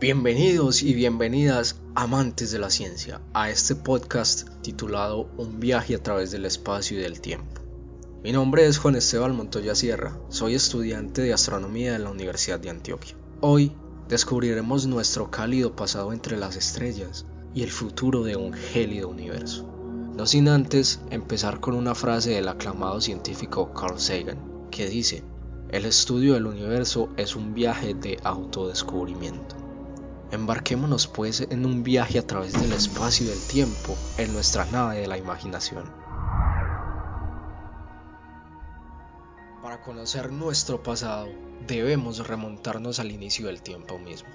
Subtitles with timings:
[0.00, 6.30] Bienvenidos y bienvenidas amantes de la ciencia a este podcast titulado Un viaje a través
[6.30, 7.60] del espacio y del tiempo.
[8.22, 12.70] Mi nombre es Juan Esteban Montoya Sierra, soy estudiante de astronomía en la Universidad de
[12.70, 13.16] Antioquia.
[13.40, 13.72] Hoy
[14.08, 19.68] descubriremos nuestro cálido pasado entre las estrellas y el futuro de un gélido universo.
[20.16, 24.38] No sin antes empezar con una frase del aclamado científico Carl Sagan,
[24.70, 25.24] que dice,
[25.70, 29.67] el estudio del universo es un viaje de autodescubrimiento.
[30.30, 35.00] Embarquémonos pues en un viaje a través del espacio y del tiempo en nuestra nave
[35.00, 35.84] de la imaginación.
[39.62, 41.28] Para conocer nuestro pasado,
[41.66, 44.28] debemos remontarnos al inicio del tiempo mismo.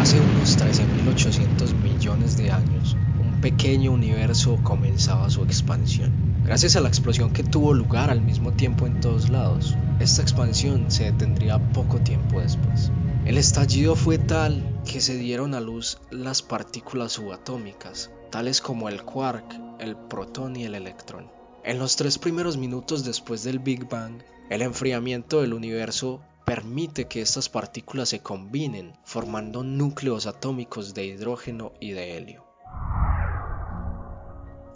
[0.00, 6.12] Hace unos 13.800 millones de años, un pequeño universo comenzaba su expansión.
[6.44, 10.92] Gracias a la explosión que tuvo lugar al mismo tiempo en todos lados, esta expansión
[10.92, 12.92] se detendría poco tiempo después.
[13.26, 19.02] El estallido fue tal que se dieron a luz las partículas subatómicas, tales como el
[19.02, 21.28] quark, el protón y el electrón.
[21.64, 27.20] En los tres primeros minutos después del Big Bang, el enfriamiento del universo permite que
[27.20, 32.46] estas partículas se combinen formando núcleos atómicos de hidrógeno y de helio.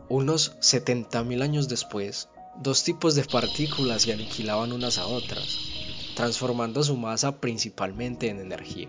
[0.09, 5.56] Unos 70.000 años después, dos tipos de partículas se aniquilaban unas a otras,
[6.14, 8.89] transformando su masa principalmente en energía.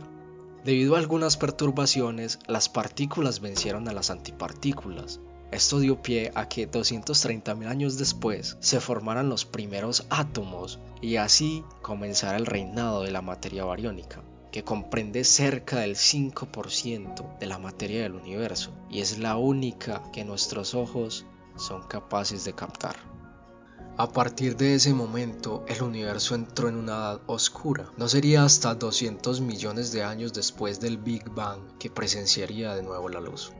[0.63, 5.19] Debido a algunas perturbaciones, las partículas vencieron a las antipartículas.
[5.51, 11.63] Esto dio pie a que 230.000 años después se formaran los primeros átomos y así
[11.81, 18.03] comenzara el reinado de la materia bariónica, que comprende cerca del 5% de la materia
[18.03, 21.25] del universo y es la única que nuestros ojos
[21.57, 23.10] son capaces de captar.
[24.01, 27.91] A partir de ese momento, el universo entró en una edad oscura.
[27.97, 33.09] No sería hasta 200 millones de años después del Big Bang que presenciaría de nuevo
[33.09, 33.51] la luz.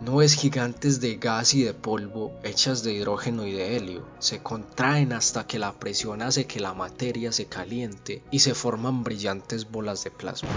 [0.00, 5.12] Nubes gigantes de gas y de polvo, hechas de hidrógeno y de helio, se contraen
[5.12, 10.04] hasta que la presión hace que la materia se caliente y se forman brillantes bolas
[10.04, 10.48] de plasma.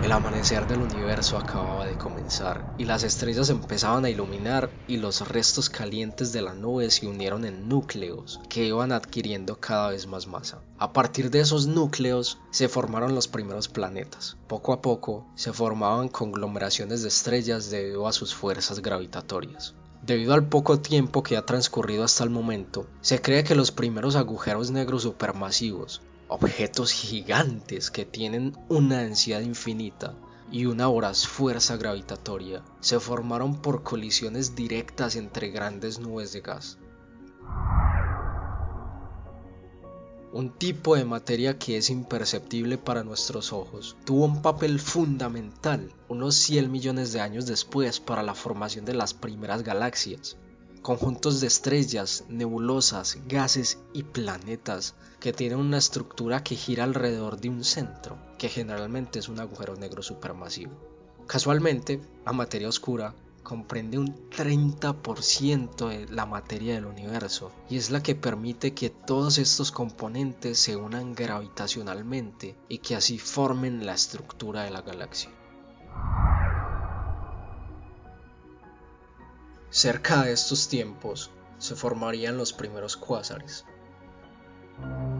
[0.00, 5.26] El amanecer del universo acababa de comenzar y las estrellas empezaban a iluminar y los
[5.26, 10.28] restos calientes de la nube se unieron en núcleos que iban adquiriendo cada vez más
[10.28, 10.62] masa.
[10.78, 14.36] A partir de esos núcleos se formaron los primeros planetas.
[14.46, 19.74] Poco a poco se formaban conglomeraciones de estrellas debido a sus fuerzas gravitatorias.
[20.00, 24.14] Debido al poco tiempo que ha transcurrido hasta el momento, se cree que los primeros
[24.14, 30.14] agujeros negros supermasivos objetos gigantes que tienen una densidad infinita
[30.50, 36.78] y una fuerza gravitatoria se formaron por colisiones directas entre grandes nubes de gas.
[40.30, 46.34] Un tipo de materia que es imperceptible para nuestros ojos tuvo un papel fundamental unos
[46.34, 50.36] 100 millones de años después para la formación de las primeras galaxias
[50.88, 57.50] conjuntos de estrellas, nebulosas, gases y planetas que tienen una estructura que gira alrededor de
[57.50, 60.72] un centro, que generalmente es un agujero negro supermasivo.
[61.26, 68.02] Casualmente, la materia oscura comprende un 30% de la materia del universo y es la
[68.02, 74.62] que permite que todos estos componentes se unan gravitacionalmente y que así formen la estructura
[74.62, 75.28] de la galaxia.
[79.70, 83.66] Cerca de estos tiempos se formarían los primeros cuásares.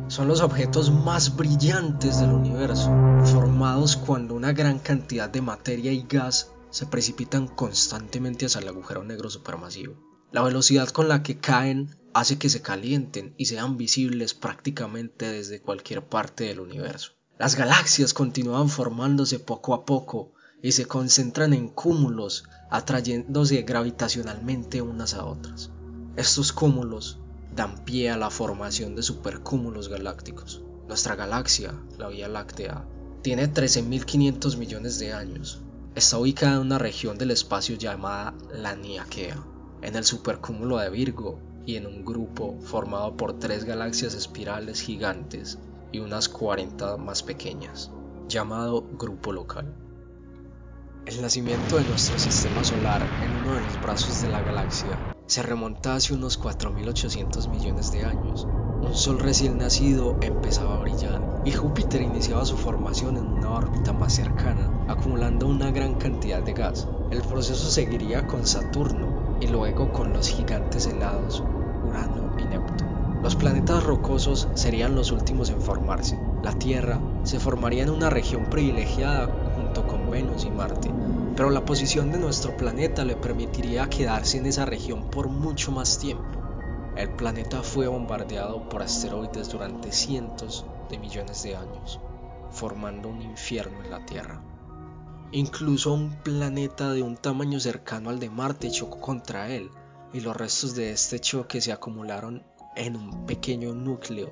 [0.07, 2.91] Son los objetos más brillantes del universo,
[3.25, 9.05] formados cuando una gran cantidad de materia y gas se precipitan constantemente hacia el agujero
[9.05, 9.97] negro supermasivo.
[10.33, 15.61] La velocidad con la que caen hace que se calienten y sean visibles prácticamente desde
[15.61, 17.13] cualquier parte del universo.
[17.39, 20.33] Las galaxias continúan formándose poco a poco
[20.63, 25.71] y se concentran en cúmulos atrayéndose gravitacionalmente unas a otras.
[26.17, 27.19] Estos cúmulos
[27.55, 30.63] dan pie a la formación de supercúmulos galácticos.
[30.87, 32.85] Nuestra galaxia, la Vía Láctea,
[33.23, 35.61] tiene 13.500 millones de años.
[35.95, 39.43] Está ubicada en una región del espacio llamada la Niaquea,
[39.83, 45.59] en el supercúmulo de Virgo y en un grupo formado por tres galaxias espirales gigantes
[45.93, 47.91] y unas 40 más pequeñas,
[48.29, 49.75] llamado grupo local.
[51.09, 55.43] El nacimiento de nuestro sistema solar en uno de los brazos de la galaxia se
[55.43, 58.47] remonta hace unos 4.800 millones de años.
[58.83, 63.95] Un sol recién nacido empezaba a brillar y Júpiter iniciaba su formación en una órbita
[63.95, 66.87] más cercana, acumulando una gran cantidad de gas.
[67.11, 71.43] El proceso seguiría con Saturno y luego con los gigantes helados
[71.81, 73.23] Urano y Neptuno.
[73.23, 76.19] Los planetas rocosos serían los últimos en formarse.
[76.43, 79.48] La Tierra se formaría en una región privilegiada
[80.09, 80.91] Venus y Marte,
[81.37, 85.99] pero la posición de nuestro planeta le permitiría quedarse en esa región por mucho más
[85.99, 86.25] tiempo.
[86.97, 92.01] El planeta fue bombardeado por asteroides durante cientos de millones de años,
[92.51, 94.43] formando un infierno en la Tierra.
[95.31, 99.71] Incluso un planeta de un tamaño cercano al de Marte chocó contra él,
[100.13, 102.43] y los restos de este choque se acumularon
[102.75, 104.31] en un pequeño núcleo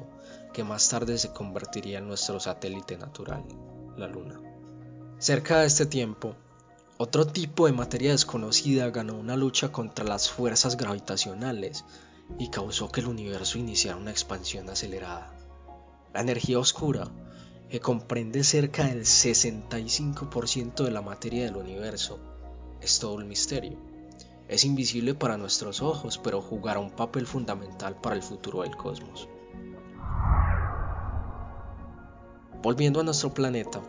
[0.53, 3.45] que más tarde se convertiría en nuestro satélite natural,
[3.97, 4.41] la Luna.
[5.19, 6.35] Cerca de este tiempo,
[6.99, 11.87] otro tipo de materia desconocida ganó una lucha contra las fuerzas gravitacionales
[12.39, 15.33] y causó que el universo iniciara una expansión acelerada.
[16.13, 17.09] La energía oscura,
[17.71, 22.21] que comprende cerca del 65% de la materia del universo,
[22.83, 23.79] es todo un misterio.
[24.49, 29.31] Es invisible para nuestros ojos, pero jugará un papel fundamental para el futuro del cosmos.
[32.63, 33.81] Volviendo a nuestro planeta,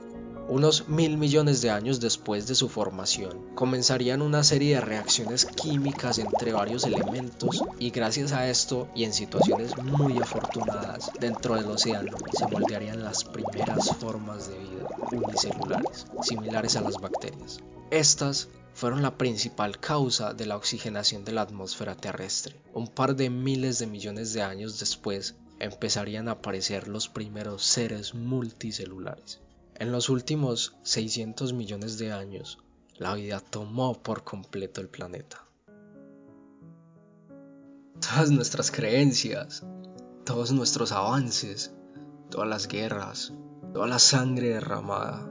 [0.50, 6.20] unos mil millones de años después de su formación, comenzarían una serie de reacciones químicas
[6.20, 12.16] entre varios elementos y gracias a esto y en situaciones muy afortunadas dentro del océano
[12.32, 17.60] se moldearían las primeras formas de vida unicelulares, similares a las bacterias.
[17.92, 22.62] Estas fueron la principal causa de la oxigenación de la atmósfera terrestre.
[22.74, 28.14] Un par de miles de millones de años después empezarían a aparecer los primeros seres
[28.14, 29.42] multicelulares.
[29.80, 32.58] En los últimos 600 millones de años,
[32.98, 35.46] la vida tomó por completo el planeta.
[38.02, 39.64] Todas nuestras creencias,
[40.26, 41.76] todos nuestros avances,
[42.32, 43.34] todas las guerras,
[43.72, 45.30] toda la sangre derramada,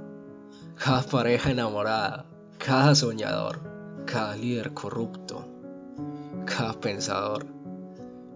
[0.77, 5.45] cada pareja enamorada, cada soñador, cada líder corrupto,
[6.45, 7.47] cada pensador,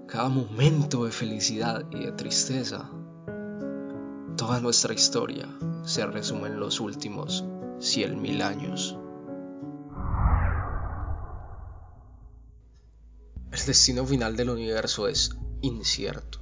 [0.08, 2.90] cada momento de felicidad y de tristeza,
[4.40, 5.46] toda nuestra historia
[5.84, 7.44] se resume en los últimos
[7.78, 8.96] 100.000 años.
[13.52, 16.38] El destino final del universo es incierto.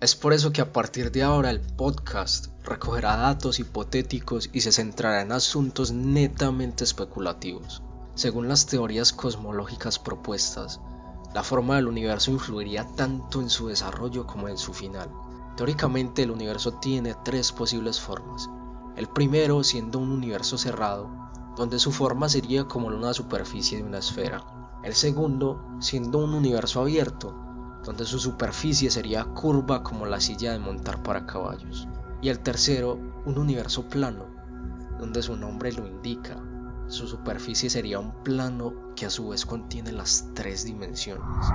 [0.00, 4.72] Es por eso que a partir de ahora el podcast recogerá datos hipotéticos y se
[4.72, 7.82] centrará en asuntos netamente especulativos.
[8.14, 10.80] Según las teorías cosmológicas propuestas,
[11.34, 15.10] la forma del universo influiría tanto en su desarrollo como en su final.
[15.58, 18.48] Teóricamente el universo tiene tres posibles formas,
[18.94, 21.10] el primero siendo un universo cerrado,
[21.56, 24.44] donde su forma sería como una superficie de una esfera.
[24.84, 27.34] El segundo siendo un universo abierto,
[27.82, 31.88] donde su superficie sería curva como la silla de montar para caballos.
[32.22, 32.96] Y el tercero,
[33.26, 34.26] un universo plano,
[35.00, 36.40] donde su nombre lo indica.
[36.86, 41.46] Su superficie sería un plano que a su vez contiene las tres dimensiones.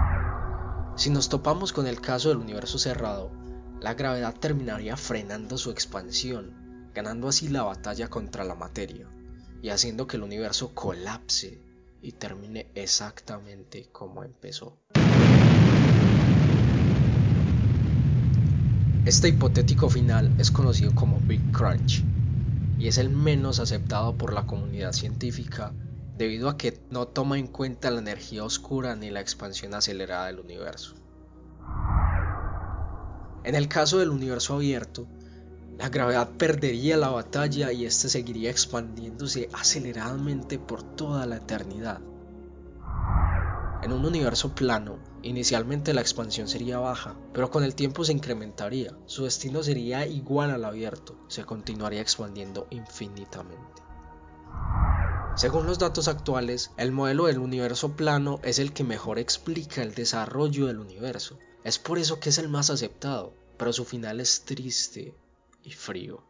[0.98, 3.32] Si nos topamos con el caso del universo cerrado,
[3.84, 9.10] la gravedad terminaría frenando su expansión ganando así la batalla contra la materia
[9.62, 11.62] y haciendo que el universo colapse
[12.02, 14.78] y termine exactamente como empezó.
[19.06, 22.06] Este hipotético final es conocido como Big Crunch
[22.80, 25.74] y es el menos aceptado por la comunidad científica
[26.18, 30.40] debido a que no toma en cuenta la energía oscura ni la expansión acelerada del
[30.40, 31.03] universo.
[33.44, 35.08] En el caso del universo abierto,
[35.78, 42.00] la gravedad perdería la batalla y éste seguiría expandiéndose aceleradamente por toda la eternidad.
[43.82, 48.96] En un universo plano, inicialmente la expansión sería baja, pero con el tiempo se incrementaría.
[49.08, 53.82] Su destino sería igual al abierto, se continuaría expandiendo infinitamente.
[55.36, 59.96] Según los datos actuales, el modelo del universo plano es el que mejor explica el
[59.96, 61.40] desarrollo del universo.
[61.64, 65.16] Es por eso que es el más aceptado, pero su final es triste
[65.64, 66.24] y frío.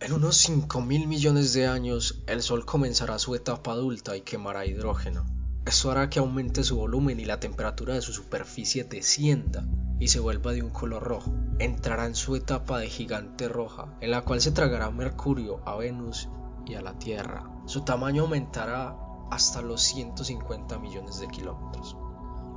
[0.00, 4.64] En unos 5 mil millones de años, el Sol comenzará su etapa adulta y quemará
[4.64, 5.26] hidrógeno.
[5.66, 9.66] Esto hará que aumente su volumen y la temperatura de su superficie descienda
[9.98, 11.34] y se vuelva de un color rojo.
[11.58, 16.28] Entrará en su etapa de gigante roja, en la cual se tragará Mercurio, a Venus
[16.64, 17.50] y a la Tierra.
[17.66, 18.96] Su tamaño aumentará
[19.30, 21.96] hasta los 150 millones de kilómetros.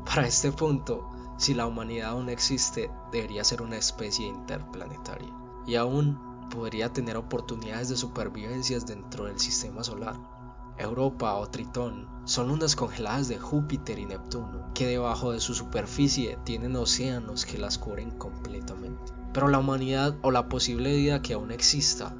[0.05, 1.09] Para este punto,
[1.41, 5.33] si la humanidad aún existe, debería ser una especie interplanetaria
[5.65, 6.19] y aún
[6.51, 10.19] podría tener oportunidades de supervivencia dentro del sistema solar.
[10.77, 16.37] Europa o Tritón son lunas congeladas de Júpiter y Neptuno, que debajo de su superficie
[16.43, 19.11] tienen océanos que las cubren completamente.
[19.33, 22.15] Pero la humanidad o la posible vida que aún exista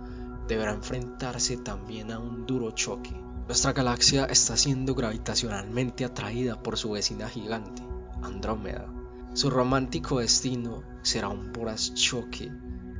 [0.48, 3.16] deberá enfrentarse también a un duro choque.
[3.46, 7.84] Nuestra galaxia está siendo gravitacionalmente atraída por su vecina gigante,
[8.24, 8.88] Andrómeda,
[9.34, 12.52] Su romántico destino será un voraz choque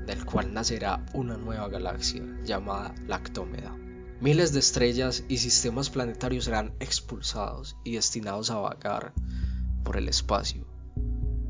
[0.06, 3.76] del cual nacerá una nueva galaxia llamada Lactómeda.
[4.22, 9.14] Miles de estrellas y sistemas planetarios serán expulsados y destinados a vagar
[9.84, 10.66] por el espacio.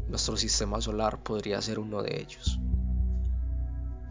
[0.08, 2.60] Nuestro sistema solar podría ser uno de ellos.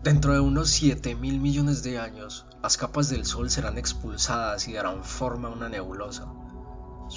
[0.05, 4.75] Dentro de unos 7 mil millones de años, las capas del Sol serán expulsadas y
[4.75, 6.33] darán forma a una nebulosa.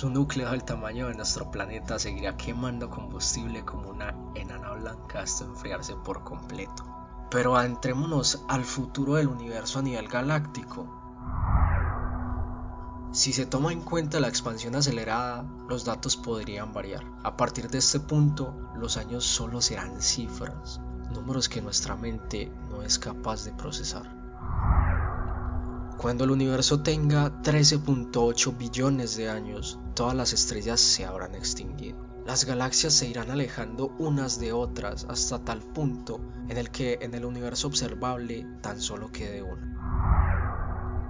[0.03, 5.45] Su núcleo del tamaño de nuestro planeta seguirá quemando combustible como una enana blanca hasta
[5.45, 6.83] enfriarse por completo.
[7.31, 10.89] Pero adentrémonos al futuro del universo a nivel galáctico.
[13.13, 17.05] Si se toma en cuenta la expansión acelerada, los datos podrían variar.
[17.23, 20.81] A partir de este punto, los años solo serán cifras,
[21.13, 24.22] números que nuestra mente no es capaz de procesar.
[25.97, 31.97] Cuando el universo tenga 13.8 billones de años, todas las estrellas se habrán extinguido.
[32.25, 36.19] Las galaxias se irán alejando unas de otras hasta tal punto
[36.49, 39.73] en el que en el universo observable tan solo quede una.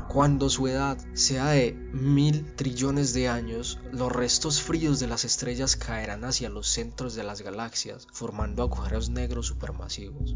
[0.07, 5.75] Cuando su edad sea de mil trillones de años, los restos fríos de las estrellas
[5.75, 10.35] caerán hacia los centros de las galaxias, formando agujeros negros supermasivos.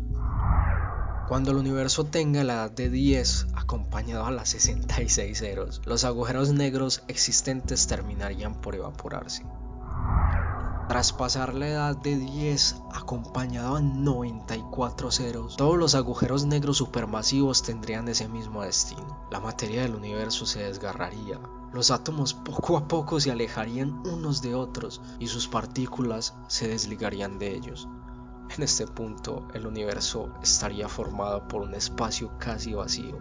[1.27, 6.53] Cuando el universo tenga la edad de 10 acompañado a las 66 ceros, los agujeros
[6.53, 9.46] negros existentes terminarían por evaporarse.
[10.88, 17.62] Tras pasar la edad de 10 acompañado a 94 ceros, todos los agujeros negros supermasivos
[17.62, 19.27] tendrían ese mismo destino.
[19.29, 21.41] La materia del universo se desgarraría,
[21.74, 27.38] los átomos poco a poco se alejarían unos de otros y sus partículas se desligarían
[27.38, 27.89] de ellos.
[28.56, 33.20] En este punto, el universo estaría formado por un espacio casi vacío,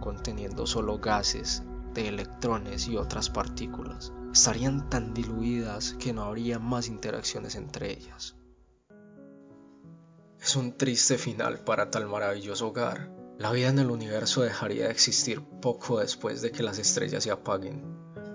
[0.00, 1.62] conteniendo solo gases,
[1.94, 8.36] de electrones y otras partículas estarían tan diluidas que no habría más interacciones entre ellas.
[10.40, 13.10] Es un triste final para tal maravilloso hogar.
[13.38, 17.30] La vida en el universo dejaría de existir poco después de que las estrellas se
[17.30, 17.82] apaguen,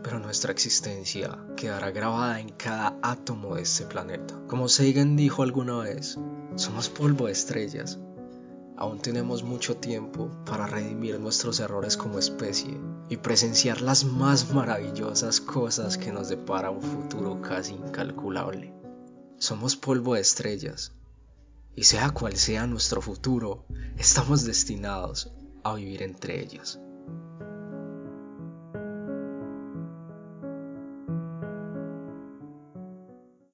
[0.04, 4.40] pero nuestra existencia quedará grabada en cada átomo de este planeta.
[4.48, 6.20] Como Sagan dijo alguna vez,
[6.56, 8.00] somos polvo de estrellas,
[8.76, 15.40] Aún tenemos mucho tiempo para redimir nuestros errores como especie y presenciar las más maravillosas
[15.40, 18.74] cosas que nos depara un futuro casi incalculable.
[19.38, 20.92] Somos polvo de estrellas
[21.76, 23.66] y sea cual sea nuestro futuro,
[23.98, 25.32] estamos destinados
[25.64, 26.80] a vivir entre ellas.